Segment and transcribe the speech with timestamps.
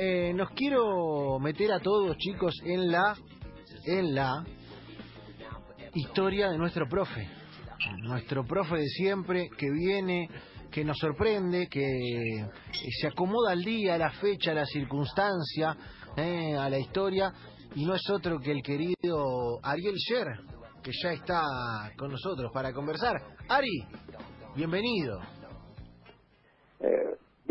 [0.00, 3.16] eh, nos quiero meter a todos, chicos, en la,
[3.84, 4.44] en la
[5.92, 7.28] historia de nuestro profe.
[8.02, 10.28] Nuestro profe de siempre que viene,
[10.70, 12.46] que nos sorprende, que
[13.00, 15.76] se acomoda al día, a la fecha, a la circunstancia,
[16.16, 17.32] eh, a la historia,
[17.74, 20.28] y no es otro que el querido Ariel Sher,
[20.82, 21.42] que ya está
[21.98, 23.16] con nosotros para conversar.
[23.48, 23.84] Ari,
[24.54, 25.37] bienvenido.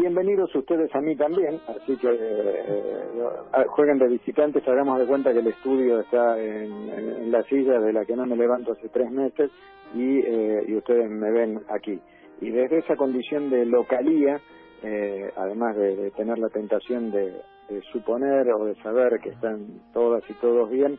[0.07, 5.33] Eh, bienvenidos ustedes a mí también, así que eh, jueguen de visitantes, hagamos de cuenta
[5.33, 9.11] que el estudio está en, la silla de la que no me levanto hace tres
[9.11, 9.51] meses
[9.93, 11.99] y, eh, y ustedes me ven aquí.
[12.39, 14.39] Y desde esa condición de localía,
[14.81, 17.33] eh, además de, tener la tentación de,
[17.69, 20.97] de, suponer o de saber que están todas y todos bien,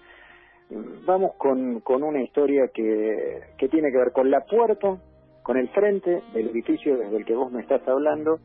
[1.07, 4.99] vamos con, con una historia que, que tiene que ver con la puerta,
[5.43, 8.39] con el frente del edificio desde el que vos me estás hablando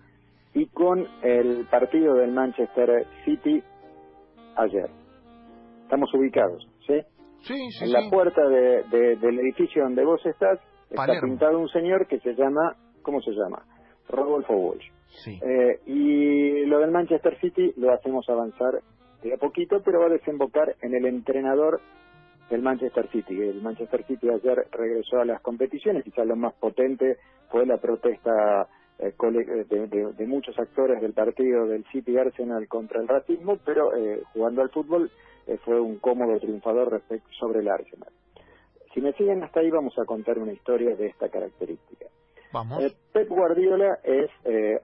[0.53, 3.63] y con el partido del Manchester City
[4.55, 4.89] ayer.
[5.83, 7.01] Estamos ubicados, ¿sí?
[7.41, 12.07] Sí, sí, en la puerta de, del edificio donde vos estás está pintado un señor
[12.07, 13.65] que se llama, ¿cómo se llama?
[14.07, 14.89] Rodolfo Walsh.
[15.23, 15.39] Sí.
[15.41, 18.81] Eh, y lo del Manchester City lo hacemos avanzar
[19.21, 21.81] de a poquito, pero va a desembocar en el entrenador
[22.49, 23.39] del Manchester City.
[23.41, 27.17] El Manchester City ayer regresó a las competiciones, quizás lo más potente
[27.49, 28.67] fue la protesta
[28.99, 34.61] eh, de, muchos actores del partido del City Arsenal contra el racismo, pero eh, jugando
[34.61, 35.11] al fútbol
[35.47, 38.09] eh, fue un cómodo triunfador respecto sobre el Arsenal.
[38.93, 42.05] Si me siguen hasta ahí vamos a contar una historia de esta característica.
[42.51, 42.95] Vamos.
[43.11, 44.29] Pep Guardiola es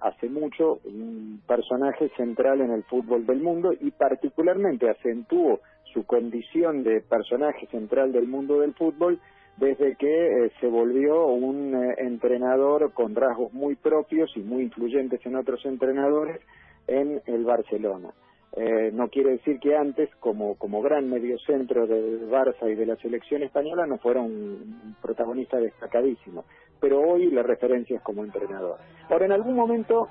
[0.02, 5.60] hace mucho un personaje central en el fútbol del mundo y particularmente acentuó
[5.94, 9.20] su condición de personaje central del mundo del fútbol
[9.60, 15.24] desde que eh, se volvió un eh, entrenador con rasgos muy propios y muy influyentes
[15.26, 16.42] en otros entrenadores
[16.88, 18.10] en el Barcelona.
[18.54, 22.96] Eh, no quiere decir que antes, como, como gran mediocentro del Barça y de la
[22.96, 26.46] selección española, no fuera un protagonista destacadísimo,
[26.80, 28.78] pero hoy la referencia es como entrenador.
[29.10, 30.08] Ahora, en algún momento,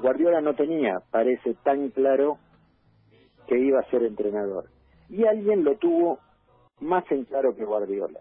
[0.00, 2.38] Guardiola no tenía, parece tan claro,
[3.46, 4.66] que iba a ser entrenador.
[5.10, 6.20] Y alguien lo tuvo
[6.80, 8.20] más en claro que Guardiola.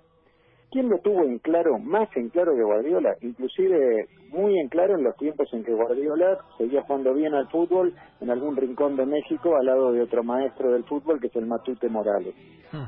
[0.72, 3.16] ¿Quién lo tuvo en claro, más en claro que Guardiola?
[3.22, 7.94] Inclusive muy en claro en los tiempos en que Guardiola seguía jugando bien al fútbol
[8.22, 11.46] en algún rincón de México al lado de otro maestro del fútbol que es el
[11.46, 12.34] Matute Morales.
[12.72, 12.86] Hmm.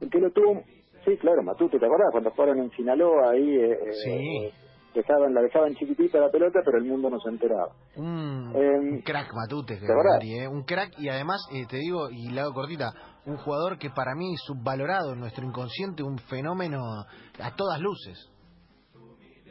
[0.00, 0.62] El que lo tuvo,
[1.04, 2.08] sí, claro, Matute, ¿te acordás?
[2.10, 3.54] Cuando fueron en Sinaloa ahí...
[3.54, 4.50] Eh, eh sí.
[4.94, 7.72] Dejaban, la dejaban chiquitita la pelota, pero el mundo no se enteraba.
[7.96, 10.48] un em, crack Matute, ¿eh?
[10.48, 12.92] un crack y además, eh, te digo, y la hago cortita,
[13.26, 16.80] un jugador que para mí subvalorado en nuestro inconsciente, un fenómeno
[17.40, 18.30] a todas luces.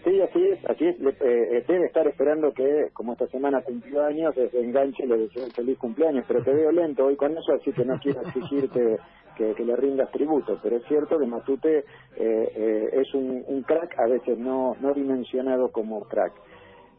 [0.03, 0.95] Sí, así es, así es.
[0.99, 5.17] Eh, eh, debe estar esperando que, como esta semana cumplió años, se enganche y le
[5.17, 8.21] deseo un feliz cumpleaños, pero te veo lento hoy con eso, así que no quiero
[8.21, 8.97] exigirte
[9.35, 11.85] que, le rindas tributo, pero es cierto que Matute
[12.17, 16.33] eh, es un, un, crack, a veces no, no dimensionado como crack.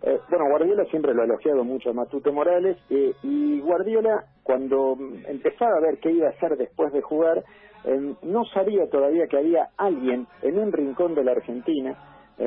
[0.02, 4.96] Eh, bueno, Guardiola siempre lo ha elogiado mucho a Matute Morales eh, y Guardiola cuando
[5.28, 7.44] empezaba a ver qué iba a hacer después de jugar,
[7.84, 11.98] eh, no sabía todavía que había alguien en un rincón de la Argentina,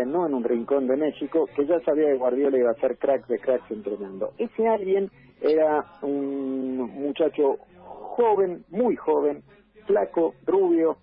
[0.05, 3.27] no en un rincón de México, que ya sabía que Guardiola iba a ser crack
[3.27, 4.31] de cracks entrenando.
[4.37, 5.11] Ese alguien
[5.41, 9.43] era un muchacho joven, muy joven,
[9.85, 10.97] flaco, rubio,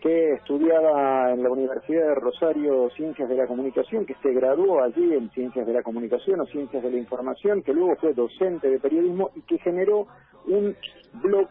[0.00, 5.14] que estudiaba en la Universidad de Rosario Ciencias de la Comunicación, que se graduó allí
[5.14, 8.78] en Ciencias de la Comunicación o Ciencias de la Información, que luego fue docente de
[8.78, 10.06] periodismo y que generó
[10.46, 10.74] un
[11.22, 11.48] blog,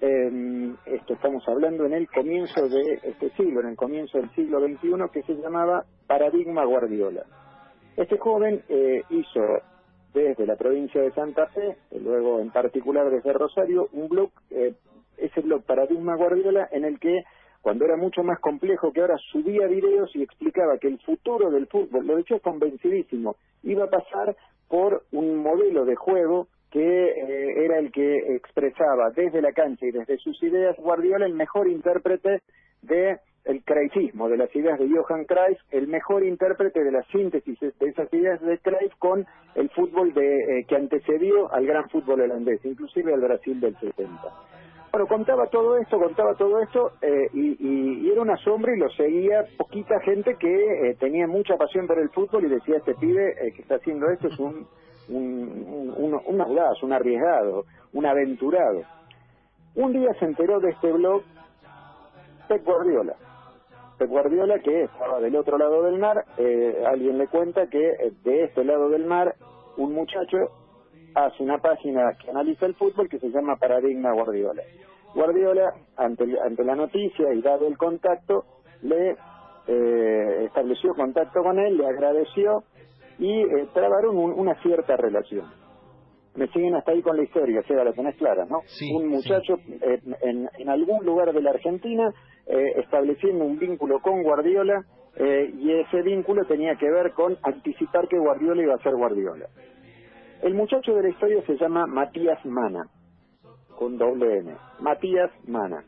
[0.00, 5.10] esto estamos hablando en el comienzo de este siglo, en el comienzo del siglo XXI,
[5.12, 7.24] que se llamaba Paradigma Guardiola.
[7.96, 9.40] Este joven eh, hizo
[10.12, 14.74] desde la provincia de Santa Fe, luego en particular desde Rosario, un blog, eh,
[15.16, 17.24] ese blog Paradigma Guardiola, en el que
[17.64, 21.66] cuando era mucho más complejo que ahora, subía videos y explicaba que el futuro del
[21.66, 24.36] fútbol, lo hecho convencidísimo, iba a pasar
[24.68, 29.92] por un modelo de juego que eh, era el que expresaba desde la cancha y
[29.92, 32.42] desde sus ideas Guardiola el mejor intérprete
[32.82, 37.60] de el Cruyffismo, de las ideas de Johan Cruyff, el mejor intérprete de la síntesis
[37.60, 40.26] de esas ideas de Cruyff con el fútbol de,
[40.60, 44.20] eh, que antecedió al gran fútbol holandés, inclusive al Brasil del 70.
[44.90, 49.44] Bueno, contaba todo esto, contaba todo esto eh, y, era una sombra y lo seguía
[49.56, 53.52] poquita gente que eh, tenía mucha pasión por el fútbol y decía, este pibe eh,
[53.54, 54.66] que está haciendo esto es un,
[55.08, 58.82] un, un, un audaz, un arriesgado, un aventurado.
[59.76, 61.22] Un día se enteró de este blog
[62.48, 63.14] Pep Guardiola.
[63.98, 66.24] Pep Guardiola que estaba del otro lado del mar,
[66.86, 69.34] alguien le cuenta que de este lado del mar
[69.76, 70.38] un muchacho
[71.14, 74.62] hace una página que analiza el fútbol que se llama Paradigma Guardiola.
[75.14, 78.44] Guardiola, ante, ante la noticia y dado el contacto,
[78.82, 79.16] le
[79.68, 82.64] eh, estableció contacto con él, le agradeció
[83.18, 85.46] y eh, trabaron una cierta relación.
[86.34, 88.58] Me siguen hasta ahí con la historia, o sea, la tenés clara, ¿no?
[88.92, 92.12] un muchacho eh, en, en, algún lugar de la Argentina
[92.46, 94.84] eh, estableciendo un vínculo con Guardiola
[95.16, 99.46] y ese vínculo tenía que ver con anticipar que Guardiola iba a ser Guardiola.
[100.42, 102.88] El muchacho de la historia se llama Matías Mana,
[103.78, 104.56] con doble N.
[104.80, 105.84] Matías Mana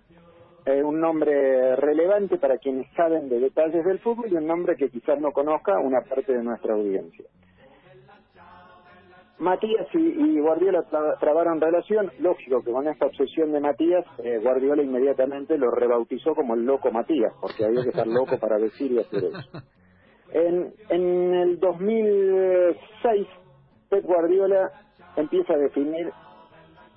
[0.67, 4.91] eh, un nombre relevante para quienes saben de detalles del fútbol y un nombre que
[4.91, 7.25] quizás no conozca una parte de nuestra audiencia.
[9.39, 10.83] Matías y, Guardiola
[11.21, 16.55] trabaron relación, lógico que con esta obsesión de Matías, eh, Guardiola inmediatamente lo rebautizó como
[16.55, 19.63] el loco Matías, porque había que estar loco para decir y hacer eso.
[20.33, 23.27] En, en el 2006,
[23.89, 24.73] Pep Guardiola
[25.17, 26.11] empieza a definir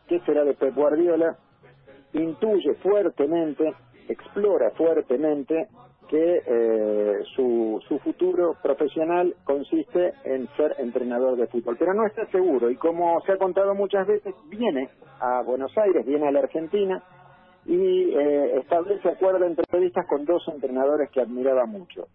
[0.07, 1.37] qué será de Pep Guardiola,
[2.13, 3.73] intuye fuertemente,
[4.07, 5.67] explora fuertemente
[6.09, 12.25] que eh, su, su futuro profesional consiste en ser entrenador de fútbol, pero no está
[12.31, 14.89] seguro y como se ha contado muchas veces, viene
[15.19, 17.03] a Buenos Aires, viene a la Argentina
[17.65, 22.07] y eh, establece acuerdo entre entrevistas con dos entrenadores que admiraba mucho.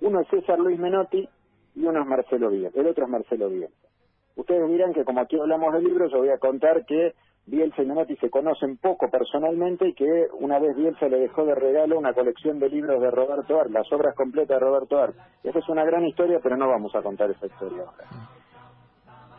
[0.00, 1.28] Uno es César Luis Menotti
[1.74, 3.88] y uno es Marcelo Bielsa, el otro es Marcelo Bielsa.
[4.34, 7.12] Ustedes dirán que como aquí hablamos de libros, yo voy a contar que
[7.44, 11.54] Bielsa y Menotti se conocen poco personalmente y que una vez Bielsa le dejó de
[11.54, 15.12] regalo una colección de libros de Roberto Ar, las obras completas de Roberto Ar.
[15.42, 18.06] Esa es una gran historia, pero no vamos a contar esa historia ahora.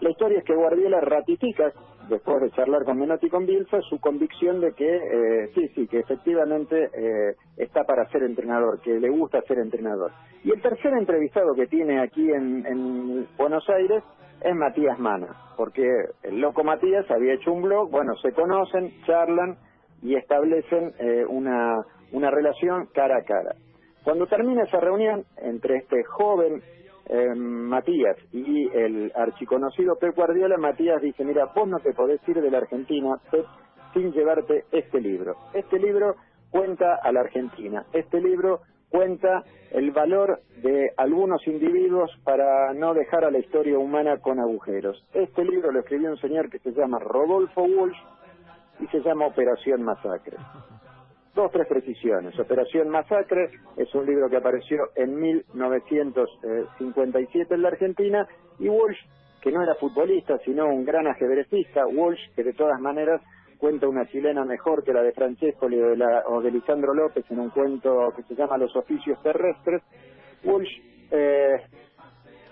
[0.01, 1.71] La historia es que Guardiola ratifica,
[2.09, 5.88] después de charlar con Menotti y con Bielsa, su convicción de que eh, sí, sí,
[5.88, 10.11] que efectivamente eh, está para ser entrenador, que le gusta ser entrenador.
[10.44, 14.03] Y el tercer entrevistado que tiene aquí en Buenos Aires
[14.44, 15.88] es Matías Mana, porque
[16.23, 19.57] el loco Matías había hecho un blog, bueno, se conocen, charlan
[20.01, 21.77] y establecen eh, una,
[22.11, 23.56] una relación cara a cara.
[24.03, 26.61] Cuando termina esa reunión entre este joven
[27.05, 32.41] eh, Matías y el archiconocido Pep Guardiola, Matías dice, mira, vos no te podés ir
[32.41, 33.19] de la Argentina,
[33.94, 35.35] sin llevarte este libro.
[35.53, 36.15] Este libro
[36.50, 37.85] cuenta a la Argentina.
[37.94, 44.19] Este libro cuenta el valor de algunos individuos para no dejar a la historia humana
[44.19, 45.03] con agujeros.
[45.13, 47.97] Este libro lo escribió un señor que se llama Rodolfo Walsh
[48.79, 50.38] y se llama Operación Masacre.
[51.35, 52.39] Dos, tres precisiones.
[52.39, 58.27] Operación Masacre es un libro que apareció en 1957 en la Argentina
[58.59, 59.00] y Walsh,
[59.41, 63.19] que no era futbolista, sino un gran ajedrecista, Walsh, que de todas maneras
[63.57, 68.13] cuenta una chilena mejor que la de Francesco o de Lisandro López en un cuento
[68.15, 69.81] que se llama Los oficios terrestres.
[70.44, 70.69] Walsh,
[71.09, 71.63] eh,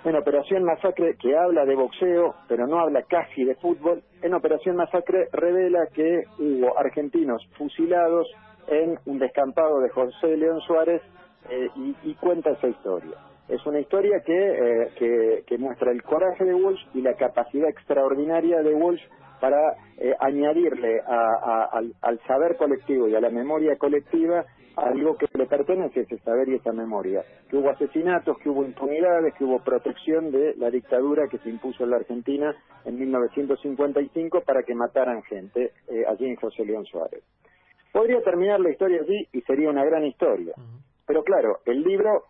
[0.06, 4.76] en Operación Masacre, que habla de boxeo, pero no habla casi de fútbol, en Operación
[4.76, 8.28] Masacre revela que hubo argentinos fusilados
[8.72, 11.02] en un descampado de José León Suárez
[11.50, 13.18] eh, y, cuenta esa historia.
[13.50, 17.68] Es una historia que, eh, que, que, muestra el coraje de Walsh y la capacidad
[17.68, 19.02] extraordinaria de Walsh
[19.42, 24.46] para eh, añadirle al, saber colectivo y a la memoria colectiva
[24.78, 27.26] algo que le pertenece, ese saber y esa memoria.
[27.50, 31.84] Que hubo asesinatos, que hubo impunidades, que hubo protección de la dictadura que se impuso
[31.84, 35.74] en la Argentina en 1955 para que mataran gente
[36.08, 37.22] allí en José León Suárez.
[37.92, 40.54] Podría terminar la historia allí y sería una gran historia.
[41.06, 42.24] Pero claro, el libro,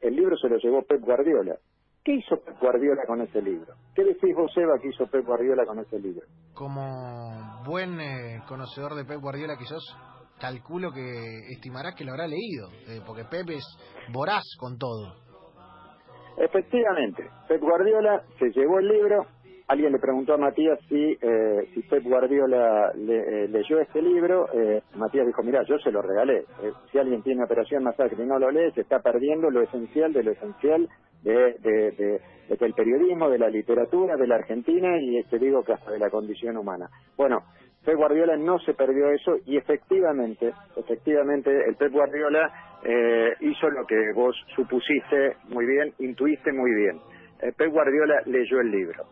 [0.00, 1.56] el libro se lo llevó Pep Guardiola.
[2.04, 3.74] ¿Qué hizo Pep Guardiola con ese libro?
[3.94, 6.24] ¿Qué decís vos, Eva, que hizo Pep Guardiola con ese libro?
[6.54, 9.84] Como buen eh, conocedor de Pep Guardiola que sos,
[10.40, 11.00] calculo que
[11.50, 13.64] estimarás que lo habrá leído, eh, porque Pep es
[14.12, 15.16] voraz con todo.
[16.38, 19.26] Efectivamente, Pep Guardiola se llevó el libro.
[19.68, 24.46] Alguien le preguntó a Matías si, eh, si Pep Guardiola leyó este libro.
[24.94, 26.44] Matías dijo, mira, yo se lo regalé.
[26.92, 30.22] si alguien tiene Operación Masacre y no lo lee, se está perdiendo lo esencial de
[30.22, 30.88] lo esencial
[31.22, 35.98] de, del periodismo, de la literatura, de la Argentina y te digo que hasta de
[35.98, 36.88] la condición humana.
[37.16, 37.42] Bueno,
[37.84, 42.50] Pep Guardiola no se perdió eso y efectivamente, efectivamente el Pep Guardiola
[42.84, 46.98] eh, hizo lo que vos supusiste muy bien, intuiste muy bien.
[47.42, 49.04] Eh, Pep Guardiola leyó el libro.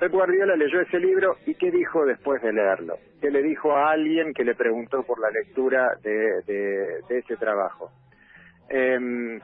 [0.00, 2.94] Pep Guardiola leyó ese libro y ¿qué dijo después de leerlo?
[3.20, 7.90] ¿Qué le dijo a alguien que le preguntó por la lectura de, ese trabajo?
[8.70, 9.38] Em,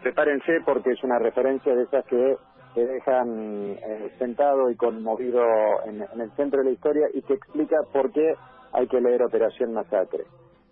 [0.00, 2.36] prepárense porque es una referencia de esas que
[2.76, 5.42] te dejan eh, sentado y conmovido
[5.86, 8.32] en, el centro de la historia y que explica por qué
[8.74, 10.22] hay que leer Operación Masacre.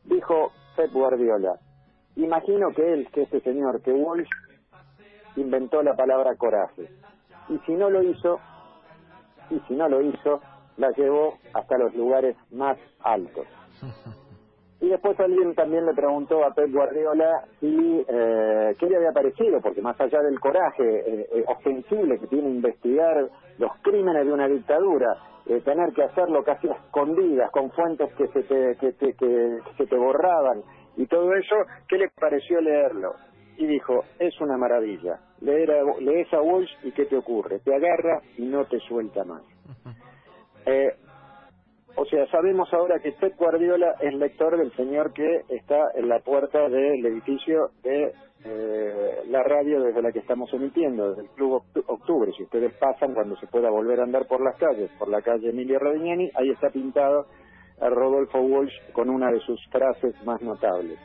[0.05, 1.57] Dijo Pep Guardiola,
[2.15, 4.31] imagino que él, que este señor, que Walsh,
[5.35, 6.89] inventó la palabra coraje.
[7.49, 8.39] Y si no lo hizo,
[9.51, 10.41] y si no lo hizo,
[10.77, 13.47] la llevó hasta los lugares más altos.
[14.81, 19.59] Y después alguien también le preguntó a Pep Guardiola si eh, qué le había parecido,
[19.63, 24.47] porque más allá del coraje eh, eh, ofensible que tiene investigar los crímenes de una
[24.47, 25.17] dictadura,
[25.65, 29.97] tener que hacerlo casi a escondidas, con fuentes que se te, que, que se te
[29.97, 30.63] borraban
[30.97, 31.57] y todo eso,
[31.89, 33.15] ¿qué le pareció leerlo?
[33.57, 37.61] Y dijo, es una maravilla, leer a, lees a Walsh y ¿qué te ocurre?
[37.61, 39.43] Te agarra y no te suelta más.
[40.67, 40.95] Eh,
[41.95, 46.21] o sea, sabemos ahora que Pep Guardiola es lector del señor que está en la
[46.21, 48.15] puerta del edificio de
[48.47, 52.33] eh, la radio desde la que estamos emitiendo, desde el Club Octubre.
[52.37, 55.51] Si ustedes pasan cuando se pueda volver a andar por las calles, por la calle
[55.51, 57.27] Emilia Rodignani, ahí está pintado
[57.81, 60.99] a Rodolfo Walsh con una de sus frases más notables.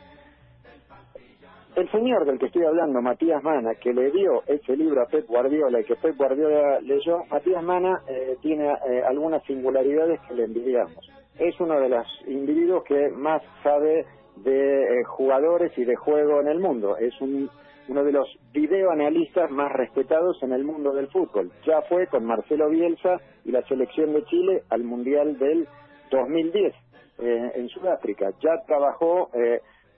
[1.76, 5.28] El señor del que estoy hablando, Matías Mana, que le dio ese libro a Pep
[5.28, 10.46] Guardiola y que Pep Guardiola leyó, Matías Mana eh, tiene eh, algunas singularidades que le
[10.46, 10.98] envidiamos.
[11.38, 14.06] Es uno de los individuos que más sabe
[14.38, 16.98] de eh, jugadores y de juego en el mundo.
[16.98, 21.52] Es uno de los videoanalistas más respetados en el mundo del fútbol.
[21.66, 25.68] Ya fue con Marcelo Bielsa y la selección de Chile al Mundial del
[26.12, 26.74] 2010
[27.20, 28.32] en Sudáfrica.
[28.42, 29.30] Ya trabajó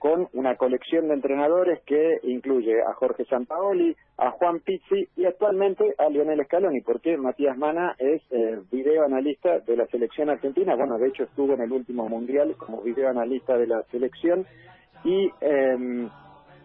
[0.02, 5.94] con una colección de entrenadores que incluye a Jorge Sampaoli, a Juan Pizzi y actualmente
[5.96, 11.06] a Lionel Scaloni, porque Matías Mana es eh, videoanalista de la selección argentina, bueno, de
[11.06, 14.44] hecho estuvo en el último mundial como videoanalista de la selección
[15.04, 16.10] y, em,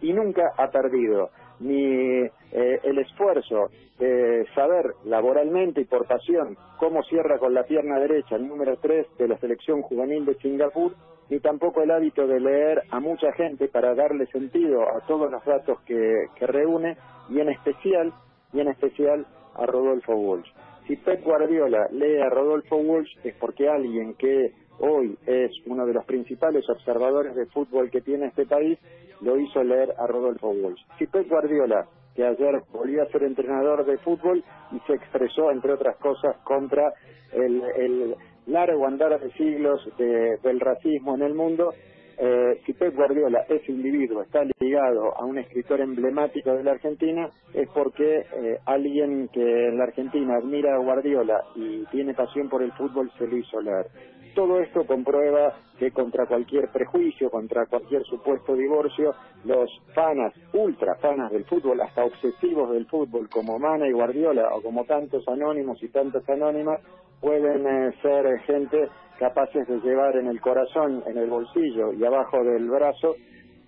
[0.02, 1.30] y nunca ha perdido
[1.60, 8.00] ni eh, el esfuerzo de saber laboralmente y por pasión cómo cierra con la pierna
[8.00, 10.96] derecha el número 3 de la selección juvenil de Singapur,
[11.30, 15.44] ni tampoco el hábito de leer a mucha gente para darle sentido a todos los
[15.44, 16.96] datos que, que reúne
[17.28, 18.12] y en especial
[18.52, 20.48] y en especial a Rodolfo Walsh.
[20.86, 25.92] Si Pep Guardiola lee a Rodolfo Walsh es porque alguien que hoy es uno de
[25.92, 28.78] los principales observadores de fútbol que tiene este país
[29.20, 30.80] lo hizo leer a Rodolfo Walsh.
[30.98, 31.86] Si Pep Guardiola
[32.18, 34.42] que ayer volvió a ser entrenador de fútbol
[34.72, 36.92] y se expresó, entre otras cosas, contra
[37.32, 38.16] el, el,
[38.48, 41.72] largo andar de siglos del racismo en el mundo,
[42.20, 47.30] eh, si Pep Guardiola, ese individuo, está ligado a un escritor emblemático de la Argentina,
[47.54, 52.62] es porque eh, alguien que en la Argentina admira a Guardiola y tiene pasión por
[52.62, 53.86] el fútbol se lo hizo leer.
[54.34, 59.14] Todo esto comprueba que contra cualquier prejuicio, contra cualquier supuesto divorcio,
[59.44, 64.60] los fanas, ultra fanas del fútbol, hasta obsesivos del fútbol, como Mana y Guardiola, o
[64.60, 66.80] como tantos anónimos y tantas anónimas,
[67.20, 72.42] pueden eh, ser gente capaces de llevar en el corazón, en el bolsillo y abajo
[72.44, 73.16] del brazo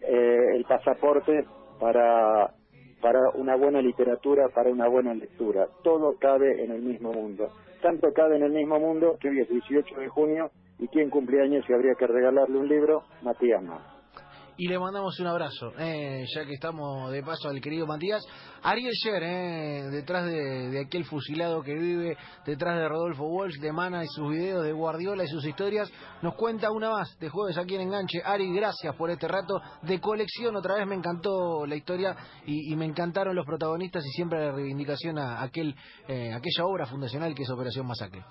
[0.01, 1.45] eh, el pasaporte
[1.79, 2.55] para,
[3.01, 5.67] para una buena literatura, para una buena lectura.
[5.83, 7.49] Todo cabe en el mismo mundo.
[7.83, 11.65] Tanto cabe en el mismo mundo que hoy es 18 de junio y quien cumpleaños
[11.69, 13.63] y habría que regalarle un libro, Matías
[14.61, 18.23] y le mandamos un abrazo, eh, ya que estamos de paso al querido Matías.
[18.63, 22.15] Ariel Sher, eh, detrás de, aquel fusilado que vive,
[22.45, 25.91] detrás de Rodolfo Walsh, de Mana y sus videos de Guardiola y sus historias,
[26.21, 28.21] nos cuenta una más de jueves aquí en Enganche.
[28.23, 30.55] Ari, gracias por este rato de colección.
[30.55, 32.15] Otra vez me encantó la historia
[32.45, 35.75] y, me encantaron los protagonistas y siempre la reivindicación a aquel,
[36.07, 38.23] eh, aquella obra fundacional que es Operación Masacre.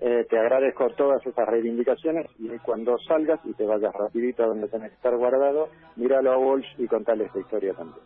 [0.00, 4.68] Eh, te agradezco todas esas reivindicaciones y cuando salgas y te vayas rapidito a donde
[4.68, 8.04] tenés que estar guardado, míralo a Walsh y contale esta historia también.